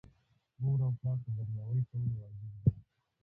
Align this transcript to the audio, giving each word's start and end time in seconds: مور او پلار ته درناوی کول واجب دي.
مور 0.61 0.79
او 0.85 0.91
پلار 0.99 1.17
ته 1.23 1.29
درناوی 1.37 1.81
کول 1.89 2.03
واجب 2.17 2.45
دي. 2.61 2.71